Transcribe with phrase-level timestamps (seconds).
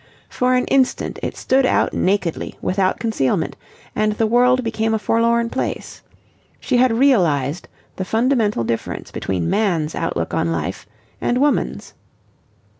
[0.29, 3.55] For an instant it stood out nakedly without concealment,
[3.95, 6.01] and the world became a forlorn place.
[6.59, 10.87] She had realized the fundamental difference between man's outlook on life
[11.21, 11.93] and woman's.